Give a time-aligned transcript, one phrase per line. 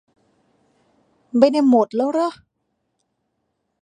[1.37, 2.33] ไม่ได้หมดแล้วเรอะ